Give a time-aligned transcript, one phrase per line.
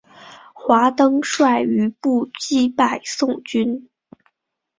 [0.55, 3.87] 华登率余部击败宋军。